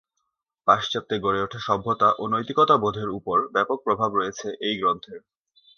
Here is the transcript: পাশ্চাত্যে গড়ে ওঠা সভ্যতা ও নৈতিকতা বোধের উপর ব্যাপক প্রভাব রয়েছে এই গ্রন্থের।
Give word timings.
পাশ্চাত্যে 0.67 1.15
গড়ে 1.19 1.39
ওঠা 1.41 1.59
সভ্যতা 1.59 2.09
ও 2.19 2.23
নৈতিকতা 2.27 2.75
বোধের 2.77 3.09
উপর 3.09 3.37
ব্যাপক 3.55 3.77
প্রভাব 3.85 4.09
রয়েছে 4.15 4.47
এই 4.67 4.75
গ্রন্থের। 4.77 5.19